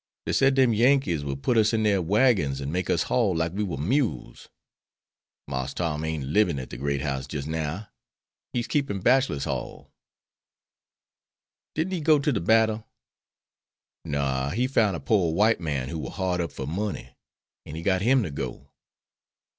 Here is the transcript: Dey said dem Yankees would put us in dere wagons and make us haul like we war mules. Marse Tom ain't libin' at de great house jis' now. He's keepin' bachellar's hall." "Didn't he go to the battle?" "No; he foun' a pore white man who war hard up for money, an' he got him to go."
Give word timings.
Dey 0.25 0.33
said 0.33 0.55
dem 0.55 0.73
Yankees 0.73 1.23
would 1.23 1.43
put 1.43 1.59
us 1.59 1.73
in 1.73 1.83
dere 1.83 2.01
wagons 2.01 2.59
and 2.59 2.73
make 2.73 2.89
us 2.89 3.03
haul 3.03 3.35
like 3.35 3.51
we 3.53 3.61
war 3.63 3.77
mules. 3.77 4.49
Marse 5.47 5.75
Tom 5.75 6.03
ain't 6.03 6.23
libin' 6.25 6.57
at 6.57 6.69
de 6.69 6.77
great 6.77 7.01
house 7.01 7.27
jis' 7.27 7.45
now. 7.45 7.87
He's 8.51 8.65
keepin' 8.65 9.01
bachellar's 9.01 9.43
hall." 9.43 9.91
"Didn't 11.75 11.93
he 11.93 12.01
go 12.01 12.17
to 12.17 12.31
the 12.31 12.41
battle?" 12.41 12.87
"No; 14.03 14.49
he 14.49 14.65
foun' 14.65 14.95
a 14.95 14.99
pore 14.99 15.35
white 15.35 15.59
man 15.59 15.89
who 15.89 15.99
war 15.99 16.09
hard 16.11 16.41
up 16.41 16.51
for 16.51 16.65
money, 16.65 17.09
an' 17.67 17.75
he 17.75 17.83
got 17.83 18.01
him 18.01 18.23
to 18.23 18.31
go." 18.31 18.71